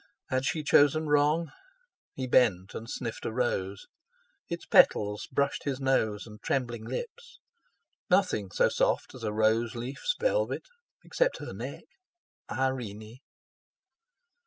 Had 0.29 0.45
she 0.45 0.63
chosen 0.63 1.05
wrong? 1.09 1.51
He 2.15 2.25
bent 2.25 2.73
and 2.73 2.89
sniffed 2.89 3.23
a 3.23 3.31
rose, 3.31 3.85
its 4.49 4.65
petals 4.65 5.27
brushed 5.31 5.63
his 5.63 5.79
nose 5.79 6.25
and 6.25 6.41
trembling 6.41 6.83
lips; 6.85 7.37
nothing 8.09 8.49
so 8.49 8.67
soft 8.67 9.13
as 9.13 9.23
a 9.23 9.31
rose 9.31 9.75
leaf's 9.75 10.15
velvet, 10.19 10.63
except 11.03 11.37
her 11.37 11.53
neck—Irene! 11.53 13.19